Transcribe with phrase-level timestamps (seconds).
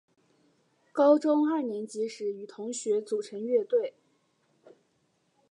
[0.91, 3.93] 高中二年级时与同学组成乐队。